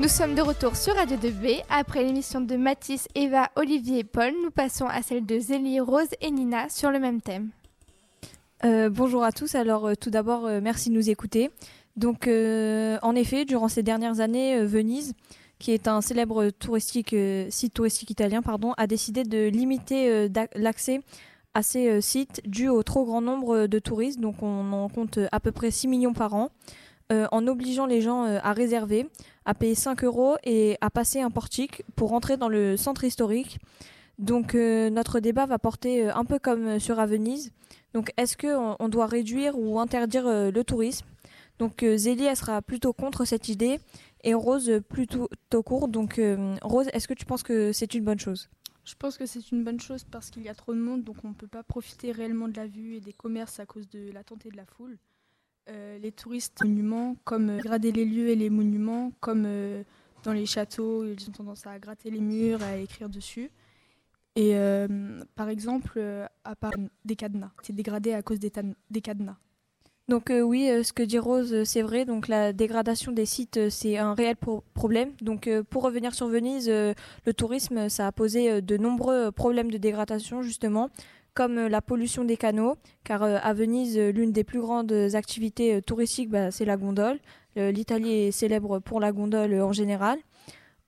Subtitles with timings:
[0.00, 1.62] Nous sommes de retour sur Radio 2B.
[1.68, 6.08] Après l'émission de Mathis, Eva, Olivier et Paul, nous passons à celle de Zélie, Rose
[6.22, 7.50] et Nina sur le même thème.
[8.64, 9.54] Euh, bonjour à tous.
[9.54, 11.50] Alors euh, tout d'abord, euh, merci de nous écouter.
[11.98, 15.12] Donc en effet, durant ces dernières années, Venise,
[15.58, 21.02] qui est un célèbre site touristique italien, pardon, a décidé de limiter l'accès
[21.52, 24.18] à ces sites dû au trop grand nombre de touristes.
[24.18, 26.48] Donc on en compte à peu près 6 millions par an.
[27.10, 29.08] En obligeant les gens à réserver,
[29.44, 33.58] à payer 5 euros et à passer un portique pour rentrer dans le centre historique.
[34.18, 37.52] Donc notre débat va porter un peu comme sur à Venise,
[37.92, 41.06] donc, est-ce qu'on on doit réduire ou interdire euh, le tourisme?
[41.58, 43.80] Donc, euh, Zélie, elle sera plutôt contre cette idée
[44.22, 45.28] et Rose plutôt
[45.64, 45.88] court.
[45.88, 48.48] Donc, euh, Rose, est-ce que tu penses que c'est une bonne chose?
[48.84, 51.16] Je pense que c'est une bonne chose parce qu'il y a trop de monde, donc
[51.22, 54.10] on ne peut pas profiter réellement de la vue et des commerces à cause de
[54.10, 54.96] l'attente et de la foule.
[56.02, 59.46] Les touristes monuments, comme grader les lieux et les monuments, comme
[60.24, 63.50] dans les châteaux, ils ont tendance à gratter les murs, à écrire dessus.
[64.36, 64.86] Et euh,
[65.34, 66.72] par exemple, euh, à part
[67.04, 68.50] des cadenas, c'est dégradé à cause des,
[69.00, 69.36] cadenas.
[70.08, 72.04] Donc euh, oui, ce que dit Rose, c'est vrai.
[72.04, 74.36] Donc la dégradation des sites, c'est un réel
[74.74, 75.10] problème.
[75.20, 80.42] Donc pour revenir sur Venise, le tourisme, ça a posé de nombreux problèmes de dégradation
[80.42, 80.90] justement,
[81.34, 86.50] comme la pollution des canaux, car à Venise, l'une des plus grandes activités touristiques, bah,
[86.50, 87.18] c'est la gondole.
[87.56, 90.18] L'Italie est célèbre pour la gondole en général.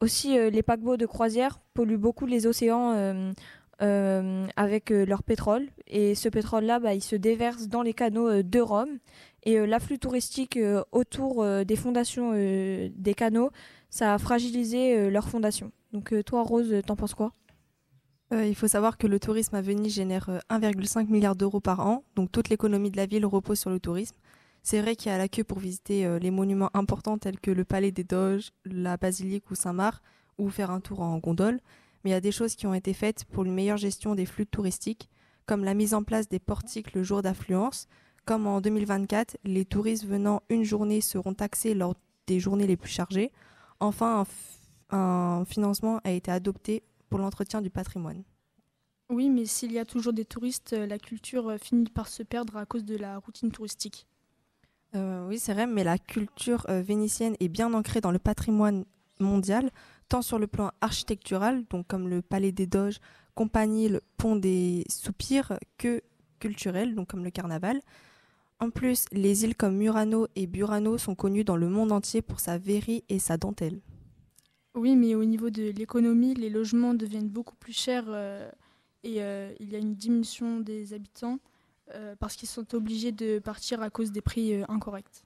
[0.02, 3.32] Aussi, euh, les paquebots de croisière polluent beaucoup les océans euh,
[3.82, 5.68] euh, avec leur pétrole.
[5.86, 8.98] Et ce pétrole-là, bah, il se déverse dans les canaux de Rome.
[9.44, 10.58] Et l'afflux touristique
[10.90, 13.50] autour des fondations des canaux,
[13.90, 15.72] ça a fragilisé leurs fondations.
[15.92, 17.32] Donc toi, Rose, t'en penses quoi?
[18.32, 22.32] Il faut savoir que le tourisme à Venise génère 1,5 milliard d'euros par an, donc
[22.32, 24.16] toute l'économie de la ville repose sur le tourisme.
[24.62, 27.50] C'est vrai qu'il y a la queue pour visiter euh, les monuments importants tels que
[27.50, 30.02] le Palais des Doges, la Basilique ou Saint-Marc,
[30.38, 31.60] ou faire un tour en gondole,
[32.04, 34.26] mais il y a des choses qui ont été faites pour une meilleure gestion des
[34.26, 35.08] flux touristiques,
[35.46, 37.88] comme la mise en place des portiques le jour d'affluence,
[38.24, 41.96] comme en 2024, les touristes venant une journée seront taxés lors
[42.28, 43.32] des journées les plus chargées.
[43.80, 44.24] Enfin,
[44.90, 48.24] un, financement a été adopté pour l'entretien du patrimoine.
[49.10, 52.64] Oui, mais s'il y a toujours des touristes, la culture finit par se perdre à
[52.64, 54.06] cause de la routine touristique.
[54.94, 58.86] Euh, oui, c'est vrai, mais la culture euh, vénitienne est bien ancrée dans le patrimoine
[59.20, 59.70] mondial,
[60.08, 62.98] tant sur le plan architectural, donc comme le Palais des Doges,
[63.34, 66.02] Compagnie, le Pont des Soupirs, que
[66.40, 67.80] culturel, donc comme le carnaval.
[68.58, 72.40] En plus, les îles comme Murano et Burano sont connues dans le monde entier pour
[72.40, 73.80] sa verrie et sa dentelle.
[74.74, 78.50] Oui, mais au niveau de l'économie, les logements deviennent beaucoup plus chers euh,
[79.04, 79.18] et
[79.60, 81.38] il y a une diminution des habitants.
[81.94, 85.24] Euh, parce qu'ils sont obligés de partir à cause des prix euh, incorrects.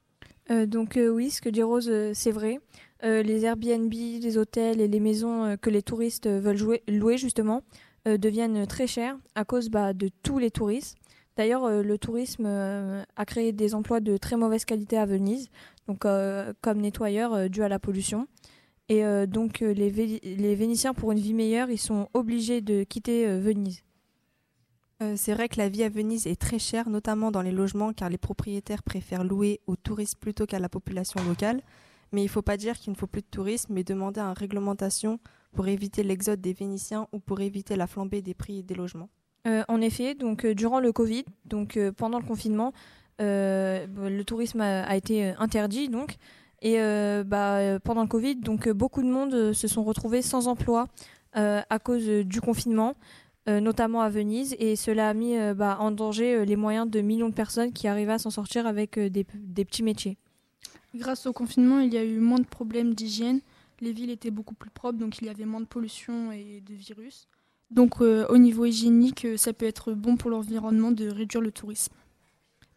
[0.51, 2.61] Euh, donc oui, ce que dit Rose, c'est vrai.
[3.03, 7.63] les Airbnb, les hôtels et les maisons que les touristes veulent louer justement
[8.07, 10.97] deviennent très chers à cause bah, de tous les touristes.
[11.37, 15.49] D'ailleurs, le tourisme a créé des emplois de très mauvaise qualité à Venise,
[15.89, 16.07] donc
[16.63, 18.28] comme nettoyeur dû à la pollution.
[18.89, 23.83] Et donc les, les, Vénitiens, pour une vie meilleure, ils sont obligés de quitter Venise.
[25.03, 27.93] Euh, c'est vrai que la vie à Venise est très chère, notamment dans les logements,
[27.93, 31.61] car les propriétaires préfèrent louer aux touristes plutôt qu'à la population locale.
[32.13, 34.33] Mais il ne faut pas dire qu'il ne faut plus de tourisme, mais demander une
[34.33, 35.19] réglementation
[35.53, 39.11] pour éviter l'exode des Vénitiens ou pour éviter la flambée des prix des logements.
[39.47, 42.73] Euh, en effet, donc euh, durant le Covid, donc pendant le confinement,
[43.19, 46.17] le tourisme a, été interdit donc.
[46.62, 46.78] Et
[47.25, 50.89] bah, pendant le Covid, donc beaucoup de monde se sont retrouvés sans emploi
[51.34, 52.94] à cause du confinement.
[53.49, 56.91] Euh, notamment à Venise, et cela a mis euh, bah, en danger euh, les moyens
[56.91, 60.19] de millions de personnes qui arrivaient à s'en sortir avec des, petits métiers.
[60.97, 63.41] Grâce au confinement, il y a eu moins de problèmes d'hygiène.
[63.81, 66.75] Les villes étaient beaucoup plus propres, donc il y avait moins de pollution et de
[66.75, 67.28] virus.
[67.71, 71.93] Donc au niveau hygiénique, ça peut être bon pour l'environnement de réduire le tourisme.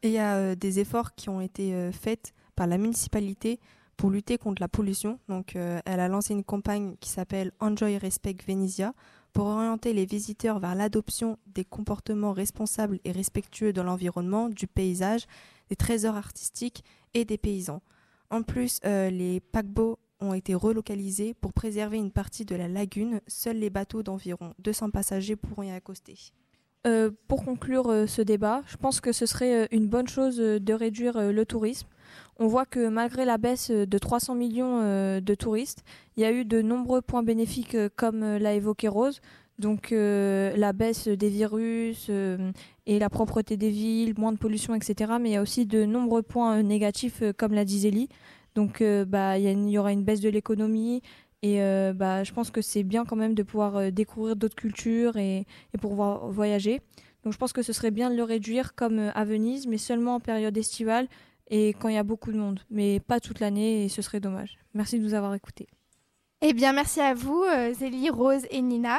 [0.04, 3.58] Et il y a des efforts qui ont été faits par la municipalité
[3.96, 5.18] pour lutter contre la pollution.
[5.30, 8.94] Donc elle a lancé une campagne qui s'appelle Enjoy Respect Venezia
[9.32, 15.26] pour orienter les visiteurs vers l'adoption des comportements responsables et respectueux de l'environnement, du paysage,
[15.70, 16.84] des trésors artistiques
[17.14, 17.82] et des paysans.
[18.30, 23.22] En plus, euh, les paquebots ont été relocalisés pour préserver une partie de la lagune.
[23.28, 26.18] Seuls les bateaux d'environ 200 passagers pourront y accoster.
[26.88, 30.74] Euh, pour conclure euh, ce débat, je pense que ce serait une bonne chose de
[30.74, 31.88] réduire le tourisme
[32.40, 35.84] on voit que malgré la baisse de 300 millions euh, de touristes,
[36.16, 39.22] il y a eu de nombreux points bénéfiques euh, comme euh, l'a évoqué Rose.
[39.60, 42.10] Donc la baisse des virus
[42.86, 45.12] et la propreté des villes, moins de pollution, etc.
[45.20, 48.08] Mais il y a aussi de nombreux points négatifs comme l'a dit Zélie.
[48.56, 51.02] Donc bah il y, aura une baisse de l'économie
[51.44, 51.60] et
[51.94, 55.78] bah je pense que c'est bien quand même de pouvoir découvrir d'autres cultures et, et
[55.78, 56.80] pouvoir voyager.
[57.26, 60.16] Donc je pense que ce serait bien de le réduire comme à Venise, mais seulement
[60.16, 61.10] en période estivale
[61.50, 64.20] et quand il y a beaucoup de monde, mais pas toute l'année et ce serait
[64.20, 64.58] dommage.
[64.74, 65.68] Merci de nous avoir écoutés.
[66.42, 67.44] Eh bien, merci à vous,
[67.74, 68.98] Zélie, Rose et Nina.